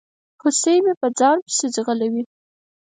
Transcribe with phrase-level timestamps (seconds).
[0.41, 2.23] هوسۍ مې په ځان پسي ځغلوي